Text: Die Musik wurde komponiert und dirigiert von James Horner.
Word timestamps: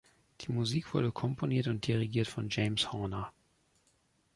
Die 0.41 0.51
Musik 0.51 0.95
wurde 0.95 1.11
komponiert 1.11 1.67
und 1.67 1.85
dirigiert 1.85 2.27
von 2.27 2.47
James 2.49 2.91
Horner. 2.91 3.31